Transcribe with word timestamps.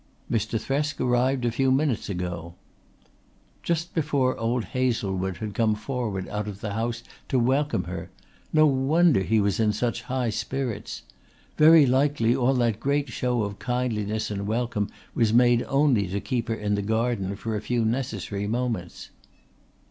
"Mr. 0.31 0.59
Thresk 0.59 0.99
arrived 0.99 1.45
a 1.45 1.51
few 1.51 1.71
minutes 1.71 2.09
ago." 2.09 2.55
Just 3.61 3.93
before 3.93 4.35
old 4.35 4.65
Hazlewood 4.65 5.37
had 5.37 5.53
come 5.53 5.75
forward 5.75 6.27
out 6.29 6.47
of 6.47 6.59
the 6.59 6.73
house 6.73 7.03
to 7.27 7.37
welcome 7.37 7.83
her! 7.83 8.09
No 8.51 8.65
wonder 8.65 9.19
he 9.21 9.39
was 9.39 9.59
in 9.59 9.71
such 9.71 10.01
high 10.01 10.31
spirits! 10.31 11.03
Very 11.55 11.85
likely 11.85 12.35
all 12.35 12.55
that 12.55 12.79
great 12.79 13.09
show 13.09 13.43
of 13.43 13.59
kindliness 13.59 14.31
and 14.31 14.47
welcome 14.47 14.89
was 15.13 15.33
made 15.33 15.61
only 15.67 16.07
to 16.07 16.19
keep 16.19 16.47
her 16.47 16.55
in 16.55 16.73
the 16.73 16.81
garden 16.81 17.35
for 17.35 17.55
a 17.55 17.61
few 17.61 17.85
necessary 17.85 18.47
moments. 18.47 19.11